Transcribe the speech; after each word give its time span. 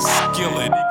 skillet. 0.00 0.89